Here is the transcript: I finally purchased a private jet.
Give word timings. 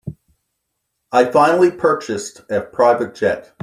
I 1.11 1.25
finally 1.25 1.69
purchased 1.69 2.41
a 2.49 2.61
private 2.61 3.13
jet. 3.13 3.53